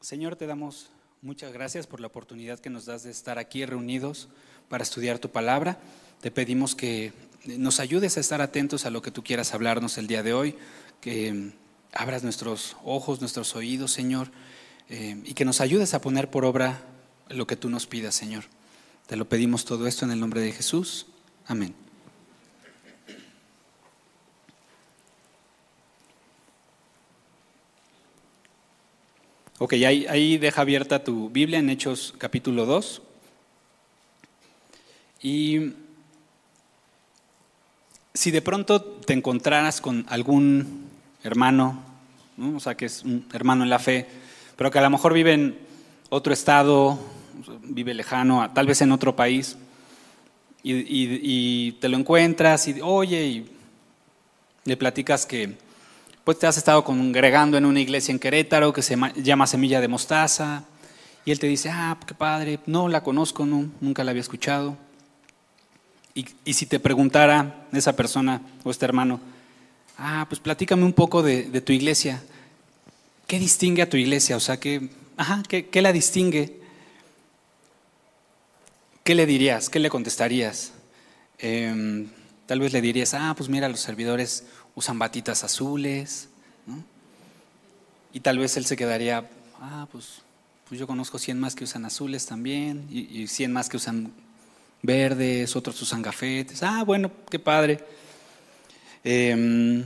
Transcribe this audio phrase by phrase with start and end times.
[0.00, 0.90] Señor, te damos
[1.22, 4.28] muchas gracias por la oportunidad que nos das de estar aquí reunidos
[4.68, 5.78] para estudiar tu palabra.
[6.20, 7.12] Te pedimos que
[7.44, 10.54] nos ayudes a estar atentos a lo que tú quieras hablarnos el día de hoy,
[11.00, 11.52] que
[11.92, 14.30] abras nuestros ojos, nuestros oídos, Señor,
[14.88, 16.82] eh, y que nos ayudes a poner por obra
[17.28, 18.44] lo que tú nos pidas, Señor.
[19.06, 21.06] Te lo pedimos todo esto en el nombre de Jesús.
[21.46, 21.87] Amén.
[29.60, 33.02] Ok, ahí, deja abierta tu Biblia en Hechos capítulo 2.
[35.20, 35.72] Y
[38.14, 40.88] si de pronto te encontraras con algún
[41.24, 41.82] hermano,
[42.54, 44.06] o sea, que es un hermano en la fe,
[44.54, 45.58] pero que a lo mejor vive en
[46.08, 46.96] otro estado,
[47.64, 49.56] vive lejano, tal vez en otro país,
[50.62, 53.50] y, y te lo encuentras y, oye, y
[54.66, 55.56] le platicas que
[56.28, 59.88] pues te has estado congregando en una iglesia en Querétaro que se llama Semilla de
[59.88, 60.62] Mostaza.
[61.24, 64.76] Y él te dice, ah, qué padre, no la conozco, no, nunca la había escuchado.
[66.14, 69.20] Y, si te preguntara esa persona o este hermano,
[69.96, 72.22] ah, pues platícame un poco de, tu iglesia.
[73.26, 74.36] ¿Qué distingue a tu iglesia?
[74.36, 76.60] O sea, ¿qué, ajá, ¿qué, la distingue?
[79.02, 79.70] ¿Qué le dirías?
[79.70, 80.72] ¿Qué le contestarías?
[81.38, 82.10] Em,
[82.44, 84.44] tal vez le dirías, ah, pues mira, los servidores
[84.78, 86.28] usan batitas azules,
[88.12, 89.28] y tal vez él se quedaría,
[89.60, 90.22] ah, pues,
[90.68, 94.12] pues yo conozco 100 más que usan azules también, y, y 100 más que usan
[94.80, 97.84] verdes, otros usan gafetes, ah, bueno, qué padre.
[99.02, 99.84] Em,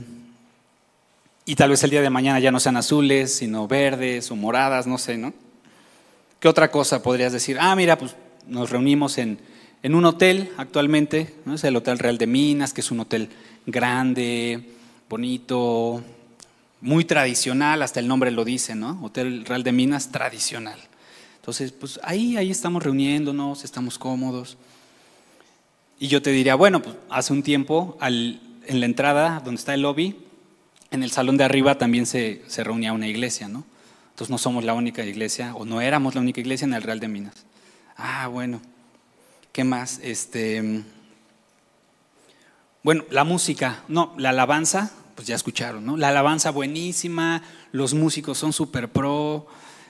[1.43, 4.85] y tal vez el día de mañana ya no sean azules, sino verdes o moradas,
[4.85, 5.33] no sé, ¿no?
[6.39, 7.57] ¿Qué otra cosa podrías decir?
[7.59, 8.15] Ah, mira, pues
[8.47, 9.39] nos reunimos en,
[9.81, 11.55] en un hotel actualmente, ¿no?
[11.55, 13.29] es el Hotel Real de Minas, que es un hotel
[13.65, 14.69] grande,
[15.13, 16.01] bonito,
[16.81, 18.99] muy tradicional, hasta el nombre lo dice, ¿no?
[19.03, 20.79] Hotel Real de Minas tradicional.
[21.35, 24.57] Entonces, pues ahí, ahí estamos reuniéndonos, estamos cómodos.
[25.99, 29.83] Y yo te diría, bueno, pues hace un tiempo en la entrada donde está el
[29.83, 30.15] lobby,
[30.89, 33.65] en el salón de arriba también se, se reunía una iglesia, ¿no?
[34.09, 36.99] Entonces no somos la única iglesia, o no éramos la única iglesia en el Real
[36.99, 37.45] de Minas.
[37.97, 38.61] Ah, bueno.
[39.51, 39.99] ¿Qué más?
[40.01, 40.81] Este,
[42.81, 45.97] bueno, la música, no, la alabanza, pues ya escucharon, ¿no?
[45.97, 49.47] La alabanza buenísima, los músicos son súper pro,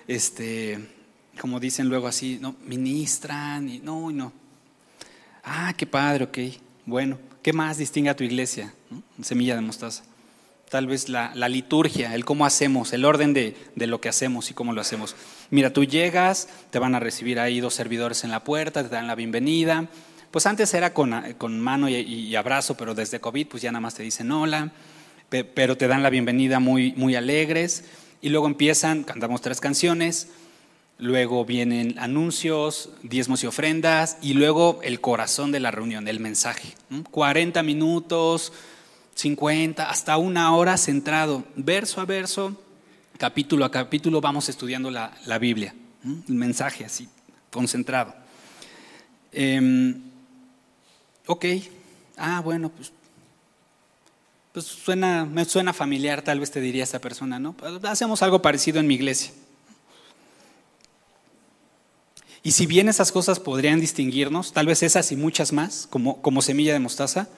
[0.08, 0.90] este,
[1.40, 2.56] como dicen luego así, ¿no?
[2.66, 4.34] Ministran y no, y no.
[5.44, 6.38] Ah, qué padre, ok.
[6.86, 8.74] Bueno, ¿qué más distingue a tu iglesia?
[9.22, 10.04] Semilla de mostaza.
[10.70, 14.74] Tal vez la, liturgia, el cómo hacemos, el orden de, lo que hacemos y cómo
[14.74, 15.16] lo hacemos.
[15.52, 19.06] Mira, tú llegas, te van a recibir ahí dos servidores en la puerta, te dan
[19.06, 19.88] la bienvenida.
[20.32, 23.94] Pues antes era con, mano y, y abrazo, pero desde COVID pues ya nada más
[23.94, 24.72] te dicen hola
[25.42, 27.86] pero te dan la bienvenida muy, muy alegres
[28.22, 30.30] y luego empiezan, cantamos tres canciones,
[31.00, 36.76] luego vienen anuncios, diezmos y ofrendas y luego el corazón de la reunión, el mensaje.
[37.10, 38.54] 40 minutos,
[39.16, 42.62] 50, hasta una hora centrado, verso a verso,
[43.18, 45.74] capítulo a capítulo, vamos estudiando la, Biblia,
[46.04, 47.10] el mensaje así,
[47.50, 48.14] concentrado.
[49.32, 50.00] Em,
[51.26, 51.46] ok,
[52.18, 52.92] ah, bueno, pues
[54.54, 57.56] pues suena, me suena familiar, tal vez te diría esa persona, ¿no?
[57.84, 59.32] Hacemos algo parecido en mi iglesia.
[62.44, 66.44] Y si bien esas cosas podrían distinguirnos, tal vez esas y muchas más, como, como
[66.44, 67.30] semilla de mostaza,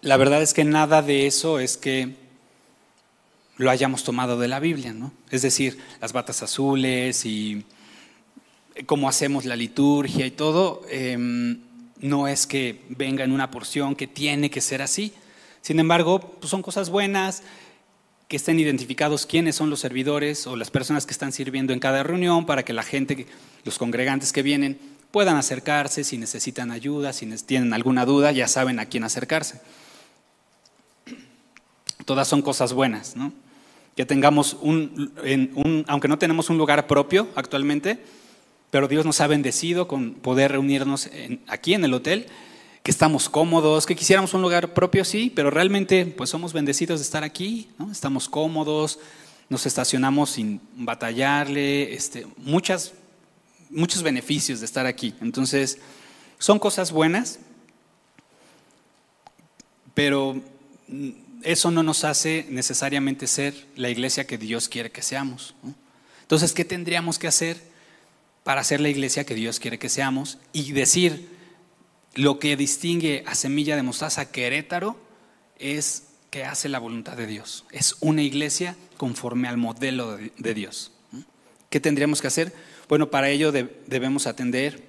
[0.00, 2.14] la verdad es que nada de eso es que
[3.56, 5.12] lo hayamos tomado de la Biblia, ¿no?
[5.30, 7.64] Es decir, las batas azules y
[8.86, 10.82] cómo hacemos la liturgia y todo.
[10.88, 11.63] Em,
[12.04, 15.14] no es que venga en una porción que tiene que ser así.
[15.62, 17.42] Sin embargo, pues son cosas buenas,
[18.28, 22.02] que estén identificados quiénes son los servidores o las personas que están sirviendo en cada
[22.02, 23.26] reunión para que la gente,
[23.64, 24.78] los congregantes que vienen,
[25.12, 29.62] puedan acercarse si necesitan ayuda, si tienen alguna duda, ya saben a quién acercarse.
[32.04, 33.32] Todas son cosas buenas, ¿no?
[33.96, 37.98] Que tengamos un, aunque no tenemos un lugar propio actualmente,
[38.74, 41.08] pero Dios nos ha bendecido con poder reunirnos
[41.46, 42.26] aquí en el hotel,
[42.82, 47.04] que estamos cómodos, que quisiéramos un lugar propio, sí, pero realmente pues somos bendecidos de
[47.04, 47.92] estar aquí, ¿no?
[47.92, 48.98] estamos cómodos,
[49.48, 52.94] nos estacionamos sin batallarle, este, muchas,
[53.70, 55.14] muchos beneficios de estar aquí.
[55.20, 55.78] Entonces,
[56.40, 57.38] son cosas buenas,
[59.94, 60.42] pero
[61.44, 65.54] eso no nos hace necesariamente ser la iglesia que Dios quiere que seamos.
[66.22, 67.72] Entonces, ¿qué tendríamos que hacer?
[68.44, 71.28] Para ser la iglesia que Dios quiere que seamos y decir
[72.14, 74.96] lo que distingue a Semilla de Mostaza Querétaro
[75.58, 77.64] es que hace la voluntad de Dios.
[77.72, 80.92] Es una iglesia conforme al modelo de, Dios.
[81.70, 82.52] ¿Qué tendríamos que hacer?
[82.88, 84.82] Bueno, para ello debemos atender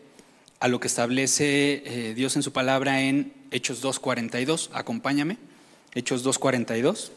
[0.59, 4.69] a lo que establece eh, Dios en su palabra en Hechos 2.42.
[4.73, 5.37] Acompáñame.
[5.93, 7.11] Hechos 2.42.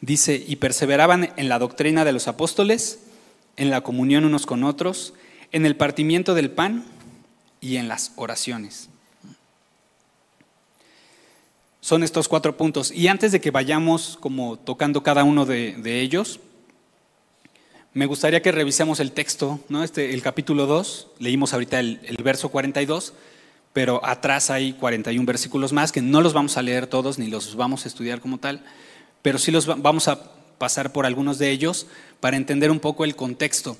[0.00, 3.00] Dice, y perseveraban en la doctrina de los apóstoles,
[3.56, 5.12] en la comunión unos con otros,
[5.52, 6.84] en el partimiento del pan
[7.60, 8.88] y en las oraciones.
[11.82, 12.92] Son estos cuatro puntos.
[12.92, 16.40] Y antes de que vayamos como tocando cada uno de, ellos,
[17.92, 19.84] me gustaría que revisemos el texto, ¿no?
[19.84, 23.12] este, el capítulo 2, leímos ahorita el, el verso 42,
[23.72, 27.54] pero atrás hay 41 versículos más que no los vamos a leer todos ni los
[27.56, 28.64] vamos a estudiar como tal
[29.22, 30.20] pero sí los vamos a
[30.58, 31.86] pasar por algunos de ellos
[32.20, 33.76] para entender un poco el contexto.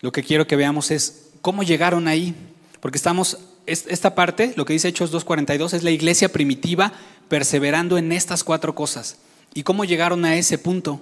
[0.00, 2.34] Lo que quiero que veamos es cómo llegaron ahí,
[2.80, 6.92] porque estamos, esta parte, lo que dice Hechos 2.42, es la iglesia primitiva
[7.28, 9.18] perseverando en estas cuatro cosas.
[9.54, 11.00] ¿Y cómo llegaron a ese punto?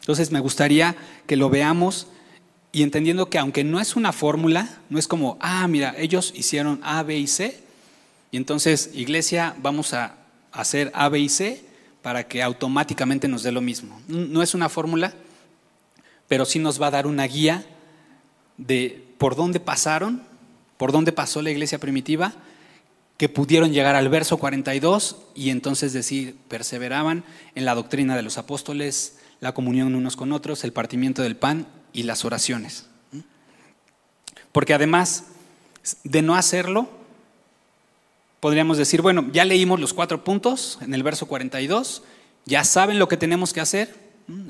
[0.00, 0.96] Entonces me gustaría
[1.26, 2.08] que lo veamos
[2.72, 6.80] y entendiendo que aunque no es una fórmula, no es como, ah, mira, ellos hicieron
[6.82, 7.62] A, B y C,
[8.32, 10.16] y entonces, iglesia, vamos a
[10.52, 11.62] hacer A, B y C,
[12.02, 14.00] para que automáticamente nos dé lo mismo.
[14.08, 15.14] No es una fórmula,
[16.28, 17.64] pero sí nos va a dar una guía
[18.56, 20.22] de por dónde pasaron,
[20.76, 22.34] por dónde pasó la iglesia primitiva,
[23.16, 28.36] que pudieron llegar al verso 42 y entonces decir, perseveraban en la doctrina de los
[28.36, 32.86] apóstoles, la comunión unos con otros, el partimiento del pan y las oraciones.
[34.50, 35.26] Porque además
[36.02, 36.88] de no hacerlo,
[38.42, 42.02] podríamos decir, bueno, ya leímos los cuatro puntos en el verso 42,
[42.44, 43.94] ya saben lo que tenemos que hacer,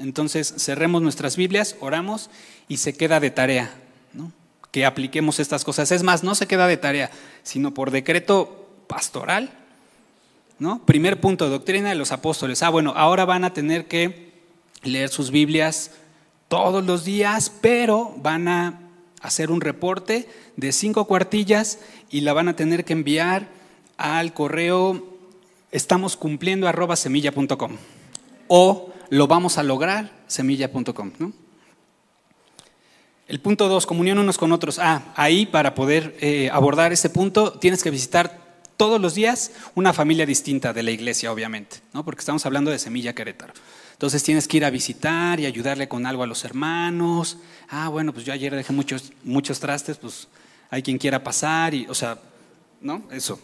[0.00, 2.30] entonces cerremos nuestras Biblias, oramos
[2.68, 3.70] y se queda de tarea,
[4.70, 5.92] que apliquemos estas cosas.
[5.92, 7.10] Es más, no se queda de tarea,
[7.42, 9.50] sino por decreto pastoral.
[10.86, 12.62] Primer punto, doctrina de los apóstoles.
[12.62, 14.32] Ah, bueno, ahora van a tener que
[14.84, 15.90] leer sus Biblias
[16.48, 18.80] todos los días, pero van a
[19.20, 21.78] hacer un reporte de cinco cuartillas
[22.08, 23.60] y la van a tener que enviar
[24.02, 25.16] al correo
[25.70, 27.76] estamos cumpliendo arroba semilla.com
[28.48, 31.12] o lo vamos a lograr semilla.com.
[33.28, 34.78] El punto dos, comunión unos con otros.
[34.78, 38.42] Ah, ahí para poder eh, abordar ese punto tienes que visitar
[38.76, 42.04] todos los días una familia distinta de la iglesia, obviamente, ¿no?
[42.04, 43.52] porque estamos hablando de Semilla Querétaro.
[43.92, 47.38] Entonces tienes que ir a visitar y ayudarle con algo a los hermanos.
[47.68, 50.26] Ah, bueno, pues yo ayer dejé muchos, muchos trastes, pues
[50.70, 52.18] hay quien quiera pasar y, o sea,
[52.80, 53.04] ¿no?
[53.12, 53.38] Eso.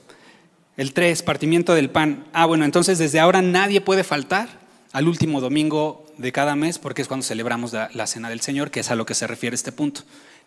[0.79, 2.25] El 3, partimiento del pan.
[2.33, 4.49] Ah, bueno, entonces desde ahora nadie puede faltar
[4.93, 8.79] al último domingo de cada mes porque es cuando celebramos la, cena del Señor, que
[8.79, 10.03] es a lo que se refiere este punto.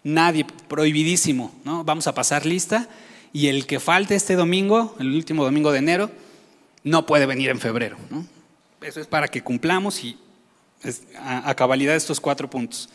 [0.05, 1.83] Nadie, prohibidísimo, ¿no?
[1.83, 2.87] Vamos a pasar lista
[3.33, 6.09] y el que falte este domingo, el último domingo de enero,
[6.85, 8.25] no puede venir en febrero, ¿no?
[8.81, 10.17] Eso es para que cumplamos y
[11.19, 12.87] a, a cabalidad estos cuatro puntos.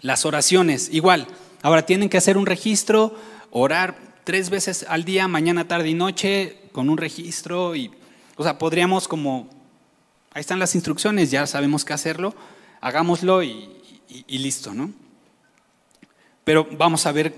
[0.00, 1.28] Las oraciones, igual.
[1.62, 3.16] Ahora tienen que hacer un registro,
[3.52, 7.90] orar tres veces al día, mañana, tarde y noche, con un registro y,
[8.36, 9.48] o sea, podríamos como,
[10.32, 12.34] ahí están las instrucciones, ya sabemos qué hacerlo,
[12.80, 13.68] hagámoslo y,
[14.28, 14.90] listo, ¿no?
[16.44, 17.34] Pero vamos a ver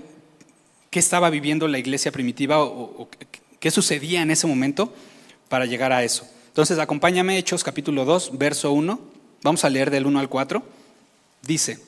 [0.89, 3.09] qué estaba viviendo la iglesia primitiva o,
[3.59, 4.93] qué sucedía en ese momento
[5.49, 6.27] para llegar a eso.
[6.47, 8.99] Entonces, acompáñame, Hechos capítulo 2, verso 1,
[9.41, 10.63] vamos a leer del 1 al 4,
[11.41, 11.79] dice,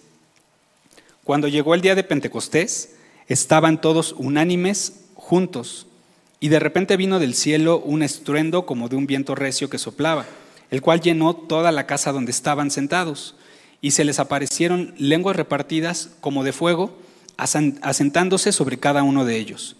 [1.23, 2.96] cuando llegó el día de Pentecostés,
[3.27, 5.87] Estaban todos unánimes juntos,
[6.39, 10.25] y de repente vino del cielo un estruendo como de un viento recio que soplaba,
[10.69, 13.35] el cual llenó toda la casa donde estaban sentados,
[13.81, 16.97] y se les aparecieron lenguas repartidas como de fuego,
[17.37, 19.75] asentándose sobre cada uno de ellos.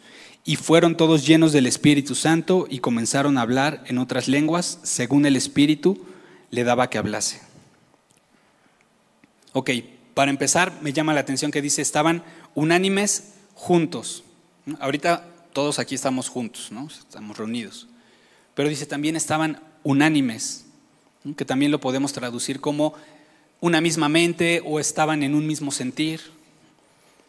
[0.46, 5.26] Y fueron todos llenos del Espíritu Santo y comenzaron a hablar en otras lenguas, según
[5.26, 6.06] el Espíritu
[6.52, 7.42] le daba que hablase.
[9.54, 9.72] Ok,
[10.14, 12.24] para empezar, me llama la atención que dice, estaban
[12.56, 14.24] unánimes juntos.
[14.80, 16.88] Ahorita todos aquí estamos juntos, ¿no?
[16.88, 17.88] estamos reunidos.
[18.54, 20.66] Pero dice también estaban unánimes,
[21.36, 22.94] que también lo podemos traducir como
[23.60, 26.22] una misma mente o estaban en un mismo sentir.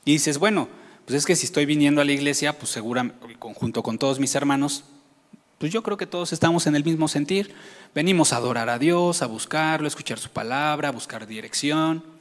[0.05, 0.69] Y dices, bueno,
[1.07, 4.35] pues es que si estoy viniendo a la iglesia, pues seguramente, junto con todos mis
[4.35, 4.85] hermanos,
[5.57, 7.55] pues yo creo que todos estamos en el mismo sentir.
[7.95, 12.18] Venimos a adorar a Dios, a buscarlo, a escuchar su palabra, a buscar dirección.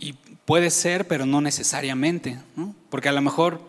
[0.00, 0.14] Y
[0.46, 2.38] puede ser, pero no necesariamente,
[2.88, 3.60] porque a lo mejor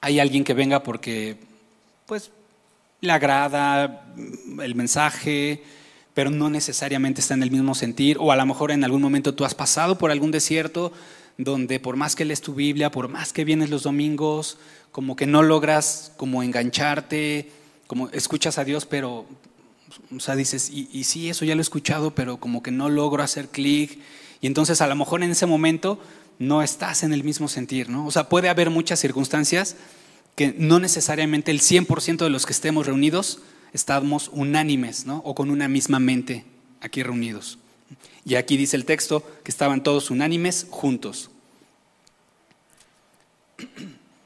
[0.00, 1.36] hay alguien que venga porque
[2.06, 2.30] pues
[3.00, 4.12] le agrada
[4.60, 5.62] el mensaje,
[6.14, 9.34] pero no necesariamente está en el mismo sentir, o a lo mejor en algún momento
[9.34, 10.92] tú has pasado por algún desierto
[11.38, 14.58] donde por más que lees tu Biblia, por más que vienes los domingos,
[14.90, 17.50] como que no logras como engancharte,
[17.86, 19.26] como escuchas a Dios, pero,
[20.14, 22.88] o sea, dices, y, y sí, eso ya lo he escuchado, pero como que no
[22.88, 24.00] logro hacer clic.
[24.40, 26.00] Y entonces a lo mejor en ese momento
[26.38, 28.06] no estás en el mismo sentir, ¿no?
[28.06, 29.76] O sea, puede haber muchas circunstancias
[30.34, 33.40] que no necesariamente el 100% de los que estemos reunidos
[33.72, 35.18] estamos unánimes, ¿no?
[35.18, 36.44] O con una misma mente
[36.80, 37.58] aquí reunidos.
[38.24, 41.30] Y aquí dice el texto que estaban todos unánimes juntos.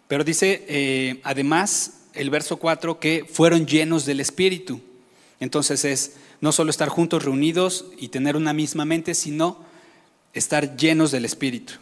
[0.08, 4.80] Pero dice, eh, además, el verso 4 que fueron llenos del Espíritu.
[5.40, 9.64] Entonces es no solo estar juntos reunidos y tener una misma mente, sino
[10.34, 11.74] estar llenos del Espíritu.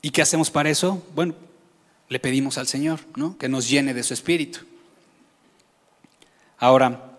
[0.00, 1.02] ¿Y qué hacemos para eso?
[1.14, 1.34] Bueno,
[2.08, 3.36] le pedimos al Señor, ¿no?
[3.36, 4.60] Que nos llene de su Espíritu.
[6.58, 7.18] Ahora,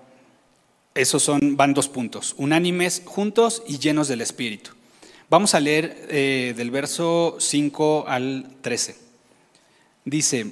[0.93, 4.71] esos son, van dos puntos, unánimes juntos y llenos del Espíritu.
[5.29, 8.95] Vamos a leer eh, del verso 5 al 13.
[10.05, 10.51] Dice,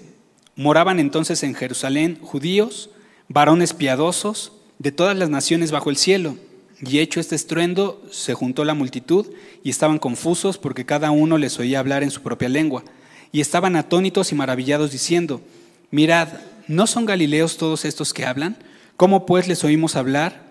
[0.56, 2.90] Moraban entonces en Jerusalén judíos,
[3.28, 6.38] varones piadosos, de todas las naciones bajo el cielo.
[6.86, 9.28] Y hecho este estruendo, se juntó la multitud
[9.64, 12.84] y estaban confusos porque cada uno les oía hablar en su propia lengua.
[13.32, 15.42] Y estaban atónitos y maravillados diciendo,
[15.92, 16.28] mirad,
[16.68, 18.58] ¿no son galileos todos estos que hablan?
[18.98, 20.44] ¿Cómo pues les oímos hablar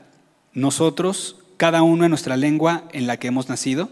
[0.52, 3.90] nosotros, cada uno en nuestra lengua en la que hemos nacido?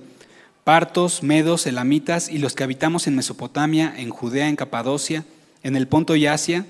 [0.65, 5.25] Partos, medos, elamitas y los que habitamos en Mesopotamia, en Judea, en Capadocia,
[5.63, 6.67] en el Ponto y Asia,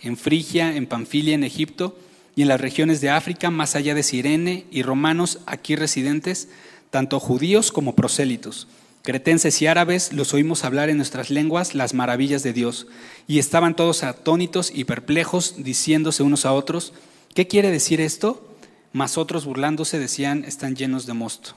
[0.00, 1.96] en Frigia, en Panfilia, en Egipto
[2.36, 6.48] y en las regiones de África, más allá de Sirene y romanos aquí residentes,
[6.90, 8.68] tanto judíos como prosélitos.
[9.02, 12.86] Cretenses y árabes los oímos hablar en nuestras lenguas las maravillas de Dios,
[13.28, 16.92] y estaban todos atónitos y perplejos, diciéndose unos a otros,
[17.34, 18.48] ¿qué quiere decir esto?
[18.92, 21.54] Mas otros burlándose decían, están llenos de mosto.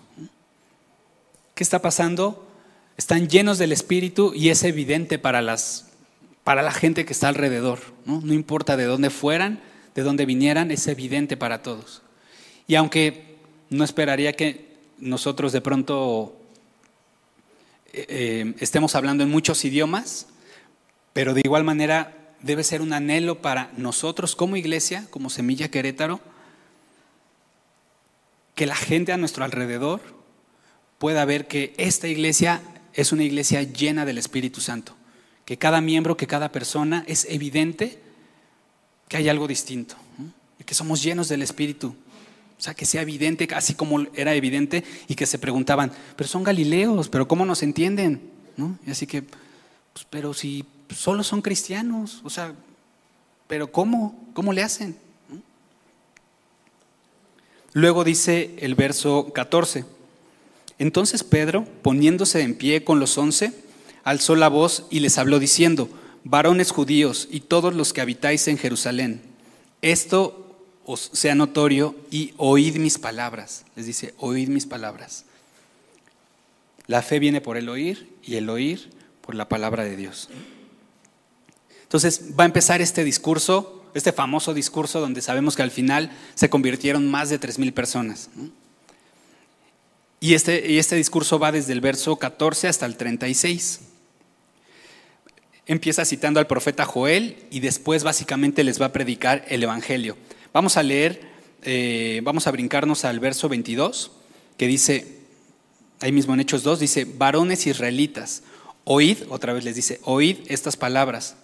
[1.55, 2.47] ¿Qué está pasando?
[2.97, 5.85] Están llenos del Espíritu y es evidente para las
[6.43, 7.79] para la gente que está alrededor.
[8.05, 8.21] ¿no?
[8.23, 9.59] no importa de dónde fueran,
[9.97, 12.03] de dónde vinieran, es evidente para todos.
[12.67, 13.39] Y aunque
[13.71, 16.39] no esperaría que nosotros de pronto
[17.93, 20.27] eh, eh, estemos hablando en muchos idiomas,
[21.13, 26.19] pero de igual manera debe ser un anhelo para nosotros como iglesia, como Semilla Querétaro,
[28.53, 30.01] que la gente a nuestro alrededor
[30.99, 32.61] pueda ver que esta iglesia
[32.93, 34.95] es una iglesia llena del Espíritu Santo
[35.43, 38.06] que cada miembro, que cada persona es evidente
[39.07, 39.95] que hay algo distinto,
[40.65, 41.95] que somos llenos del Espíritu.
[42.59, 46.43] O sea, que sea evidente, así como era evidente, y que se preguntaban, pero son
[46.43, 48.19] galileos, pero ¿cómo nos entienden?
[48.57, 48.77] ¿No?
[48.85, 52.53] Y así que, pues, pero si solo son cristianos, o sea,
[53.47, 54.19] pero ¿cómo?
[54.33, 54.97] ¿Cómo le hacen?
[57.73, 59.85] Luego dice el verso 14,
[60.79, 63.53] entonces Pedro, poniéndose en pie con los once,
[64.03, 65.89] alzó la voz y les habló diciendo,
[66.29, 69.21] varones judíos y todos los que habitáis en Jerusalén,
[69.81, 70.55] esto
[70.85, 73.65] os sea notorio y oíd mis palabras.
[73.75, 75.25] Les dice, oíd mis palabras.
[76.87, 78.89] La fe viene por el oír y el oír
[79.21, 80.29] por la palabra de Dios.
[81.83, 86.49] Entonces va a empezar este discurso, este famoso discurso donde sabemos que al final se
[86.49, 88.29] convirtieron más de tres mil personas.
[90.19, 93.81] Y este, y este discurso va desde el verso 14 hasta el 36
[95.67, 100.17] empieza citando al profeta Joel y después básicamente les va a predicar el Evangelio.
[100.53, 101.21] Vamos a leer,
[101.63, 104.11] eh, vamos a brincarnos al verso 22,
[104.57, 105.19] que dice,
[105.99, 108.43] ahí mismo en Hechos 2, dice, varones israelitas,
[108.85, 111.35] oíd, otra vez les dice, oíd estas palabras.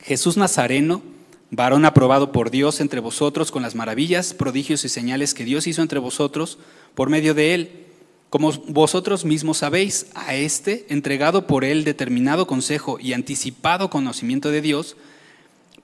[0.00, 1.02] Jesús Nazareno,
[1.50, 5.80] varón aprobado por Dios entre vosotros con las maravillas, prodigios y señales que Dios hizo
[5.80, 6.58] entre vosotros
[6.94, 7.84] por medio de él
[8.34, 14.60] como vosotros mismos sabéis, a este, entregado por él determinado consejo y anticipado conocimiento de
[14.60, 14.96] Dios,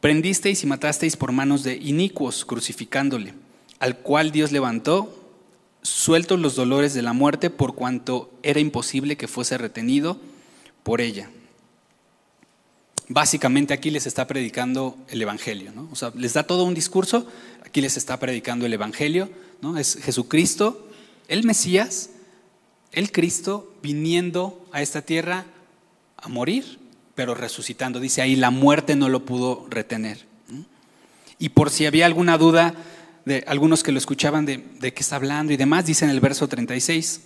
[0.00, 3.34] prendisteis y matasteis por manos de inicuos, crucificándole,
[3.78, 5.16] al cual Dios levantó,
[5.82, 10.18] sueltos los dolores de la muerte, por cuanto era imposible que fuese retenido
[10.82, 11.30] por ella.
[13.06, 15.88] Básicamente aquí les está predicando el Evangelio, ¿no?
[15.92, 17.28] O sea, les da todo un discurso,
[17.64, 19.30] aquí les está predicando el Evangelio,
[19.62, 19.78] ¿no?
[19.78, 20.88] Es Jesucristo,
[21.28, 22.10] el Mesías,
[22.92, 25.46] el Cristo viniendo a esta tierra
[26.16, 26.78] a morir,
[27.14, 28.00] pero resucitando.
[28.00, 30.26] Dice ahí, la muerte no lo pudo retener.
[31.38, 32.74] Y por si había alguna duda
[33.24, 36.20] de algunos que lo escuchaban de, de qué está hablando y demás, dice en el
[36.20, 37.20] verso 36,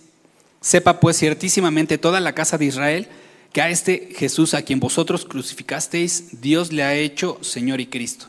[0.61, 3.07] sepa pues ciertísimamente toda la casa de Israel
[3.51, 8.27] que a este Jesús a quien vosotros crucificasteis, Dios le ha hecho Señor y Cristo.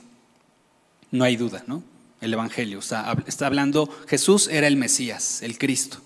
[1.11, 1.83] No hay duda, ¿no?
[2.21, 5.99] El Evangelio está, está hablando, Jesús era el Mesías, el Cristo.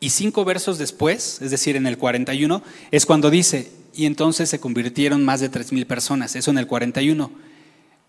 [0.00, 4.60] Y cinco versos después, es decir, en el 41, es cuando dice, y entonces se
[4.60, 7.32] convirtieron más de tres mil personas, eso en el 41,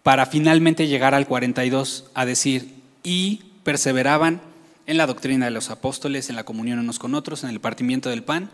[0.04, 4.42] para finalmente llegar al 42 a decir, y perseveraban
[4.86, 8.10] en la doctrina de los apóstoles, en la comunión unos con otros, en el partimiento
[8.10, 8.50] del pan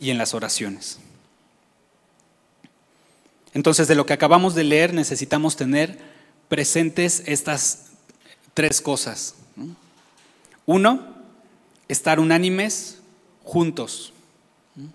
[0.00, 0.98] y en las oraciones.
[3.54, 5.98] Entonces, de lo que acabamos de leer, necesitamos tener
[6.48, 7.86] presentes estas
[8.54, 9.34] tres cosas.
[10.64, 11.11] Uno,
[11.92, 12.98] estar unánimes
[13.44, 14.12] juntos.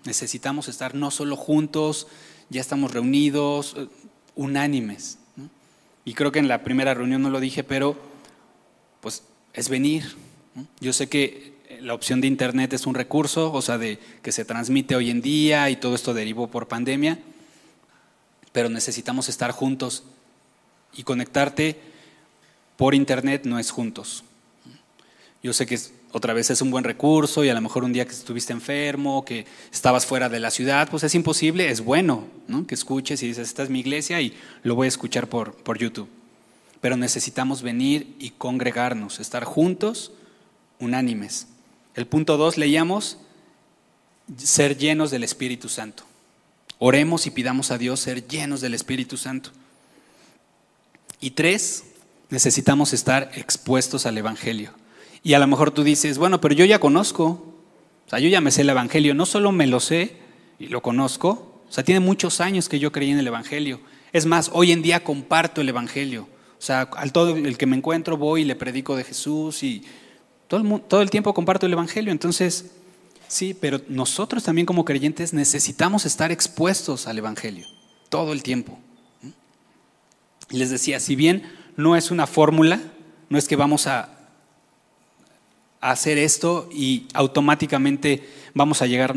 [0.04, 2.08] Necesitamos estar no solo juntos,
[2.50, 3.86] ya estamos reunidos, eh,
[4.34, 5.18] unánimes.
[6.04, 7.96] Y creo que en la primera reunión no lo dije, pero
[9.00, 10.16] pues es venir.
[10.80, 14.44] Yo sé que la opción de internet es un recurso, o sea, de que se
[14.44, 17.20] transmite hoy en día y todo esto derivó por pandemia,
[18.50, 20.02] pero necesitamos estar juntos
[20.94, 21.78] y conectarte
[22.76, 24.24] por internet no es juntos.
[25.42, 25.78] Yo sé que
[26.12, 29.24] otra vez es un buen recurso y a lo mejor un día que estuviste enfermo,
[29.24, 32.66] que estabas fuera de la ciudad, pues es imposible, es bueno ¿no?
[32.66, 35.78] que escuches y dices, esta es mi iglesia y lo voy a escuchar por, por
[35.78, 36.08] YouTube.
[36.80, 40.12] Pero necesitamos venir y congregarnos, estar juntos,
[40.78, 41.48] unánimes.
[41.94, 43.18] El punto dos leíamos,
[44.36, 46.04] ser llenos del Espíritu Santo.
[46.78, 49.50] Oremos y pidamos a Dios ser llenos del Espíritu Santo.
[51.20, 51.84] Y tres,
[52.30, 54.77] necesitamos estar expuestos al Evangelio.
[55.22, 57.24] Y a lo mejor tú dices, bueno, pero yo ya conozco,
[58.06, 60.16] o sea, yo ya me sé el Evangelio, no solo me lo sé
[60.58, 63.80] y lo conozco, o sea, tiene muchos años que yo creí en el Evangelio.
[64.12, 66.28] Es más, hoy en día comparto el Evangelio.
[66.58, 69.84] O sea, al todo el que me encuentro voy y le predico de Jesús y
[70.48, 72.10] todo el, todo el tiempo comparto el Evangelio.
[72.10, 72.72] Entonces,
[73.28, 77.66] sí, pero nosotros también como creyentes necesitamos estar expuestos al Evangelio
[78.08, 78.78] todo el tiempo.
[80.50, 81.42] Les decía, si bien
[81.76, 82.80] no es una fórmula,
[83.28, 84.17] no es que vamos a
[85.80, 89.14] hacer esto y automáticamente vamos a llegar,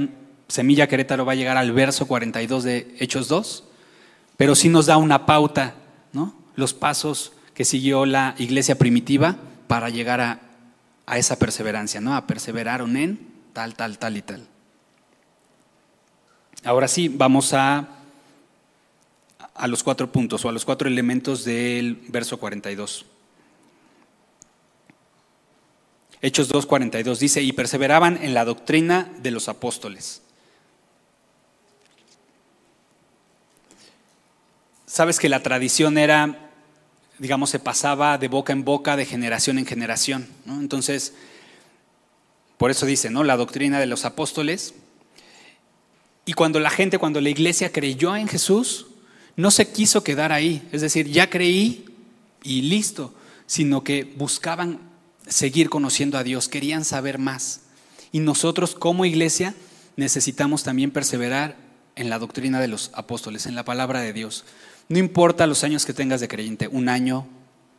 [0.47, 3.63] Semilla Querétaro va a llegar al verso 42 de Hechos 2,
[4.37, 5.75] pero sí nos da una pauta,
[6.13, 6.35] ¿no?
[6.55, 10.41] Los pasos que siguió la iglesia primitiva para llegar a,
[11.05, 12.15] a esa perseverancia, ¿no?
[12.15, 13.19] A perseveraron en
[13.53, 14.47] tal, tal, tal y tal.
[16.63, 17.87] Ahora sí, vamos a,
[19.55, 23.05] a los cuatro puntos o a los cuatro elementos del verso 42.
[26.21, 30.21] Hechos 2.42 dice, y perseveraban en la doctrina de los apóstoles.
[34.85, 36.51] Sabes que la tradición era,
[37.17, 40.27] digamos, se pasaba de boca en boca, de generación en generación.
[40.45, 41.13] Entonces,
[42.57, 43.23] por eso dice, ¿no?
[43.23, 44.75] La doctrina de los apóstoles.
[46.25, 48.85] Y cuando la gente, cuando la iglesia creyó en Jesús,
[49.35, 50.67] no se quiso quedar ahí.
[50.71, 51.85] Es decir, ya creí
[52.43, 53.13] y listo,
[53.47, 54.90] sino que buscaban
[55.27, 57.61] seguir conociendo a Dios, querían saber más.
[58.11, 59.55] Y nosotros como iglesia
[59.95, 61.55] necesitamos también perseverar
[61.95, 64.43] en la doctrina de los apóstoles, en la palabra de Dios.
[64.89, 67.27] No importa los años que tengas de creyente, un año,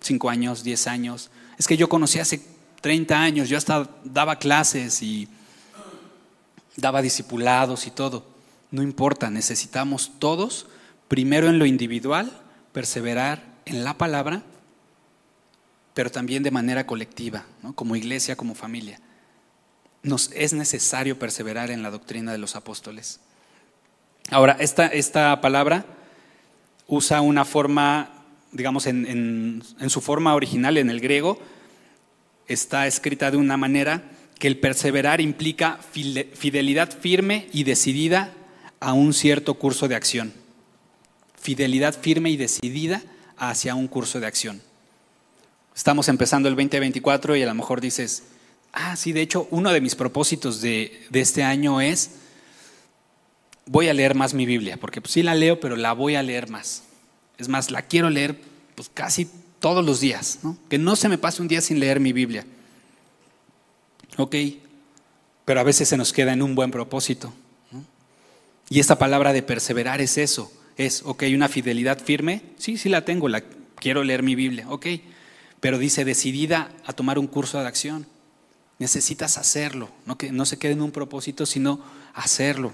[0.01, 1.31] cinco años, diez años.
[1.59, 2.43] Es que yo conocí hace
[2.81, 5.29] 30 años, yo hasta daba clases y
[6.77, 8.27] daba discipulados y todo.
[8.71, 10.67] No importa, necesitamos todos,
[11.09, 12.33] primero en lo individual,
[12.73, 14.43] perseverar en la palabra
[15.95, 19.01] pero también de manera colectiva, como iglesia, como familia.
[20.03, 23.21] Nos es necesario perseverar en la doctrina de los apóstoles.
[24.31, 25.85] Ahora, esta, esta palabra
[26.87, 28.11] usa una forma,
[28.53, 31.39] digamos, en, en su forma original, en el griego,
[32.49, 34.03] está escrita de una manera
[34.39, 35.79] que el perseverar implica
[36.35, 38.33] fidelidad firme y decidida
[38.81, 40.33] a un cierto curso de acción.
[41.41, 43.03] Fidelidad firme y decidida
[43.37, 44.61] hacia un curso de acción.
[45.75, 48.25] Estamos empezando el 2024 y a lo mejor dices,
[48.73, 52.13] ah, sí, de hecho, uno de mis propósitos de, este año es,
[53.67, 56.23] voy a leer más mi Biblia, porque pues, sí la leo, pero la voy a
[56.23, 56.85] leer más.
[57.39, 58.39] Es más, la quiero leer
[58.75, 59.29] pues, casi
[59.61, 62.45] todos los días, que no se me pase un día sin leer mi Biblia.
[64.19, 64.37] Ok,
[65.45, 67.33] pero a veces se nos queda en un buen propósito.
[68.69, 73.05] Y esta palabra de perseverar es eso, es, ok, una fidelidad firme, sí, sí la
[73.05, 73.43] tengo, la,
[73.77, 74.87] quiero leer mi Biblia, ok,
[75.63, 78.05] pero dice decidida a tomar un curso de acción.
[78.81, 81.81] Necesitas hacerlo, no que no se quede en un propósito, sino
[82.15, 82.73] hacerlo.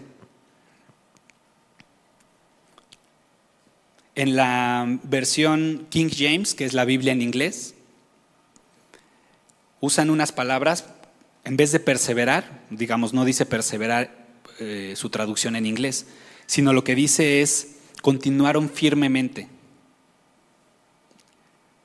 [4.14, 7.74] En la versión King James, que es la Biblia en inglés,
[9.80, 10.86] usan unas palabras,
[11.44, 14.16] en vez de perseverar, digamos, no dice perseverar
[14.60, 16.06] eh, su traducción en inglés,
[16.46, 19.57] sino lo que dice es continuaron firmemente.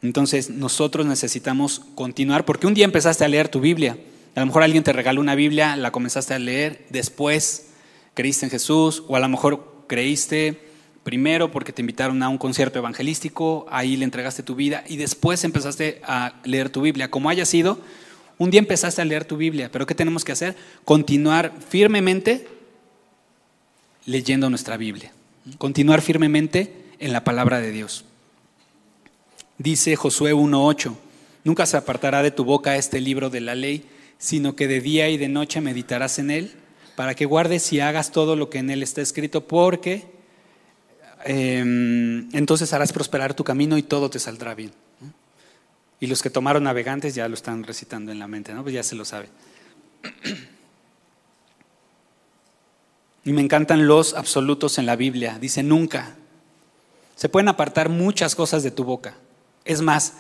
[0.04, 3.98] Entonces nosotros necesitamos continuar, porque un día empezaste a leer tu Biblia
[4.36, 7.68] A lo mejor alguien te regaló una Biblia, la comenzaste a leer, después
[8.14, 10.60] creíste en Jesús, o a lo mejor creíste
[11.04, 15.44] primero porque te invitaron a un concierto evangelístico, ahí le entregaste tu vida y después
[15.44, 17.10] empezaste a leer tu Biblia.
[17.10, 17.80] Como haya sido,
[18.38, 20.56] un día empezaste a leer tu Biblia, pero ¿qué tenemos que hacer?
[20.84, 22.48] Continuar firmemente
[24.06, 25.14] leyendo nuestra Biblia.
[25.58, 28.06] Continuar firmemente en la palabra de Dios.
[29.58, 30.96] Dice Josué 1.8,
[31.44, 33.88] nunca se apartará de tu boca este libro de la ley,
[34.18, 36.54] sino que de día y de noche meditarás en él,
[36.96, 40.06] para que guardes y hagas todo lo que en él está escrito, porque
[41.26, 44.72] em, entonces harás prosperar tu camino y todo te saldrá bien.
[46.00, 48.64] Y los que tomaron navegantes ya lo están recitando en la mente, ¿no?
[48.64, 49.30] Pues ya se lo saben.
[53.26, 55.38] Y me encantan los absolutos en la Biblia.
[55.40, 56.18] Dice nunca.
[57.16, 59.16] Se pueden apartar muchas cosas de tu boca.
[59.66, 60.14] Es más,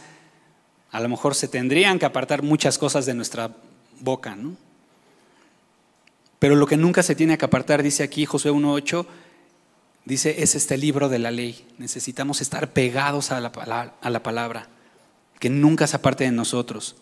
[0.92, 3.56] a lo mejor se tendrían que apartar muchas cosas de nuestra
[4.00, 4.56] boca, ¿no?
[6.40, 9.06] Pero lo que nunca se tiene que apartar, dice aquí Josué 1.8,
[10.06, 11.66] dice, es este libro de la ley.
[11.78, 14.68] Necesitamos estar pegados a la, a la palabra,
[15.40, 16.96] que nunca se aparte de nosotros.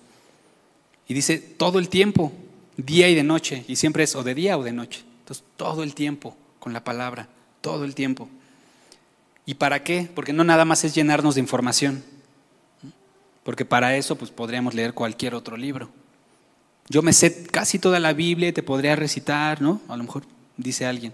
[1.07, 2.31] Y dice, todo el tiempo,
[2.77, 5.03] día y de noche, y siempre es o de día o de noche.
[5.19, 7.27] Entonces, todo el tiempo con la palabra,
[7.61, 8.29] todo el tiempo.
[9.45, 10.07] ¿Y para qué?
[10.13, 12.03] Porque no nada más es llenarnos de información.
[13.51, 15.89] Porque para eso pues podríamos leer cualquier otro libro.
[16.87, 19.81] Yo me sé casi toda la Biblia te podría recitar, ¿no?
[19.89, 20.23] A lo mejor
[20.55, 21.11] dice alguien.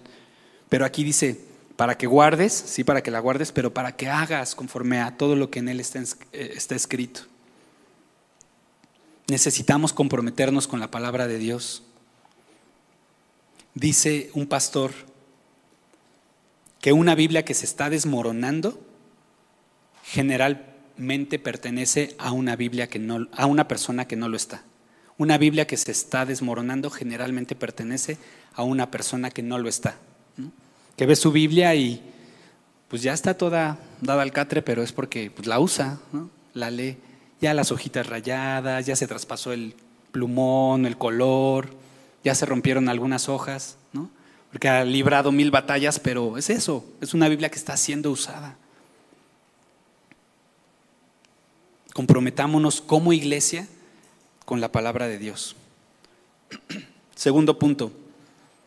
[0.69, 1.41] Pero aquí dice,
[1.78, 5.36] para que guardes, sí, para que la guardes, pero para que hagas conforme a todo
[5.36, 7.21] lo que en él está, eh, está escrito.
[9.26, 11.82] Necesitamos comprometernos con la palabra de Dios.
[13.73, 14.91] Dice un pastor
[16.82, 18.80] que una Biblia que se está desmoronando
[20.97, 24.63] generalmente pertenece a una Biblia que no a una persona que no lo está.
[25.17, 28.17] Una Biblia que se está desmoronando generalmente pertenece
[28.55, 29.97] a una persona que no lo está.
[30.95, 32.01] Que ve su Biblia y
[32.88, 35.99] pues ya está toda dada al catre, pero es porque pues, la usa,
[36.53, 36.97] la lee.
[37.39, 39.75] Ya las hojitas rayadas, ya se traspasó el
[40.12, 41.69] plumón, el color,
[42.23, 44.10] ya se rompieron algunas hojas, ¿no?
[44.49, 48.57] porque ha librado mil batallas, pero es eso, es una Biblia que está siendo usada.
[51.97, 53.67] Comprometámonos como iglesia
[54.45, 55.55] con la palabra de Dios.
[57.15, 57.91] Segundo punto,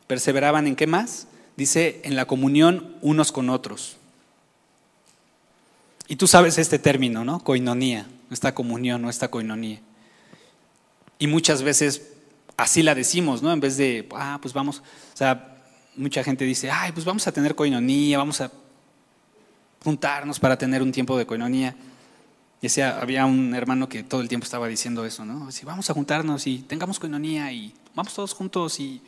[0.08, 1.28] perseveraban en qué más?
[1.56, 3.98] Dice, en la comunión unos con otros.
[6.08, 7.44] Y tú sabes este término, ¿no?
[7.44, 9.78] Coinonía, esta comunión o esta coinonía.
[11.20, 12.08] Y muchas veces
[12.56, 13.52] así la decimos, ¿no?
[13.52, 15.56] En vez de, ah, pues vamos, o sea,
[15.94, 18.50] mucha gente dice, ay, pues vamos a tener coinonía, vamos a
[19.84, 21.76] juntarnos para tener un tiempo de coinonía.
[22.60, 25.48] Y decía, había un hermano que todo el tiempo estaba diciendo eso, ¿no?
[25.48, 29.00] Así, vamos a juntarnos y tengamos coinonía y vamos todos juntos y...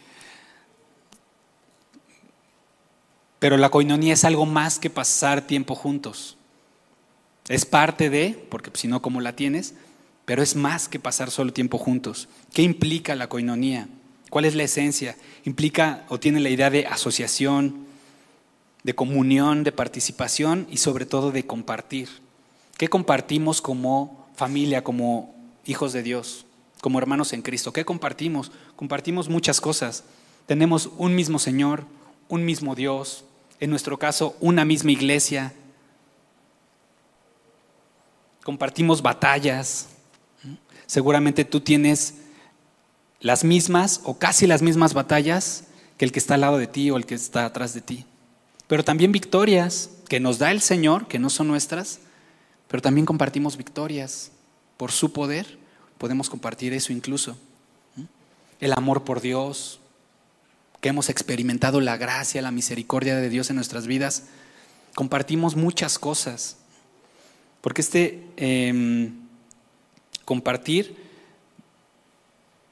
[3.38, 6.38] Pero la coinonía es algo más que pasar tiempo juntos.
[7.49, 9.75] Es parte de, porque si no, ¿cómo la tienes?
[10.25, 12.29] Pero es más que pasar solo tiempo juntos.
[12.55, 13.88] ¿Qué implica la coinonía?
[14.31, 15.17] ¿Cuál es la esencia?
[15.45, 17.85] Implica o tiene la idea de asociación,
[18.83, 22.21] de comunión, de participación y sobre todo de compartir.
[22.83, 25.33] ¿Qué compartimos como familia, como
[25.64, 26.47] hijos de Dios,
[26.81, 27.73] como hermanos en Cristo?
[27.73, 28.51] ¿Qué compartimos?
[28.75, 30.03] Compartimos muchas cosas.
[30.47, 31.85] Tenemos un mismo Señor,
[32.29, 33.25] un mismo Dios,
[33.61, 35.53] en nuestro caso una misma iglesia.
[38.42, 39.87] Compartimos batallas.
[40.87, 42.14] Seguramente tú tienes
[43.21, 45.68] las mismas o casi las mismas batallas
[45.99, 48.07] que el que está al lado de ti o el que está atrás de ti.
[48.66, 52.01] Pero también victorias que nos da el Señor, que no son nuestras,
[52.72, 54.32] pero también compartimos victorias.
[54.78, 55.58] Por su poder
[55.98, 57.37] podemos compartir eso incluso.
[58.61, 59.78] El amor por Dios,
[60.80, 64.24] que hemos experimentado la gracia, la misericordia de Dios en nuestras vidas.
[64.94, 66.56] Compartimos muchas cosas.
[67.61, 69.18] Porque este em,
[70.24, 70.96] compartir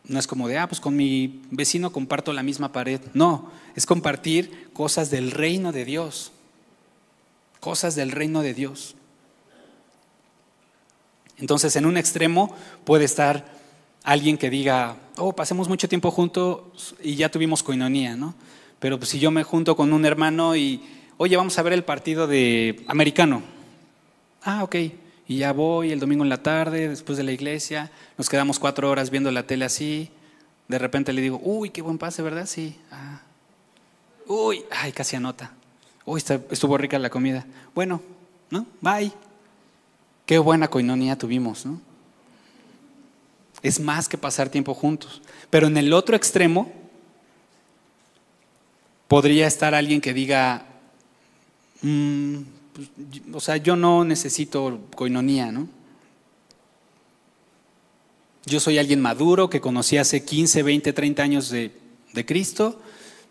[0.05, 3.03] no es como de, ah, pues con mi vecino comparto la misma pared.
[3.13, 6.33] No, es compartir cosas del reino de Dios.
[7.61, 8.97] Cosas del reino de Dios.
[11.41, 13.45] Entonces, en un extremo puede estar
[14.05, 18.35] alguien que diga, oh, pasemos mucho tiempo juntos y ya tuvimos coinonía, ¿no?
[18.79, 20.83] Pero pues, si yo me junto con un hermano y,
[21.17, 23.43] oye, vamos a ver el partido de americano.
[24.43, 24.77] Ah, ok.
[25.29, 28.91] Y ya voy el domingo en la tarde, después de la iglesia, nos quedamos cuatro
[28.91, 30.11] horas viendo la tele así.
[30.69, 32.47] De repente le digo, uy, qué buen pase, ¿verdad?
[32.47, 32.77] Sí.
[32.91, 33.21] Ah.
[34.27, 35.53] Uy, ay, casi anota.
[36.05, 37.47] Uy, estuvo rica la comida.
[37.75, 38.01] Bueno,
[38.51, 38.67] ¿no?
[38.81, 39.13] Bye.
[40.31, 41.81] Qué buena coinonía tuvimos, ¿no?
[43.65, 45.23] Es más que pasar tiempo juntos.
[45.51, 46.71] Pero en el otro extremo
[49.09, 50.67] podría estar alguien que diga,
[51.83, 52.37] mm,
[52.73, 52.91] pues,
[53.33, 55.67] o sea, yo no necesito coinonía, ¿no?
[58.47, 61.77] Yo soy alguien maduro que conocí hace 15, 20, 30 años de,
[62.13, 62.81] de Cristo.